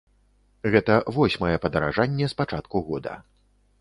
Гэта 0.75 0.95
восьмае 1.17 1.53
падаражанне 1.65 2.25
з 2.33 2.39
пачатку 2.41 2.83
года. 2.89 3.13